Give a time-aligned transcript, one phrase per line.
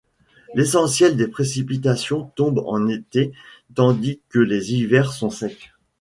[0.55, 3.33] L'essentiel des précipitations tombe en été
[3.75, 5.73] tandis que les hivers sont secs.